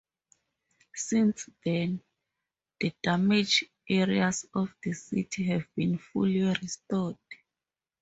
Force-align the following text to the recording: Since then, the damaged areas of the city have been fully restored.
Since 0.95 1.47
then, 1.63 2.01
the 2.79 2.91
damaged 3.03 3.65
areas 3.87 4.47
of 4.51 4.73
the 4.81 4.93
city 4.93 5.43
have 5.43 5.67
been 5.75 5.99
fully 5.99 6.39
restored. 6.41 7.19